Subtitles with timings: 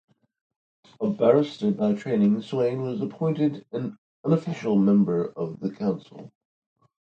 [0.99, 6.33] A barrister by training, Swaine was an appointed and unofficial member of the council.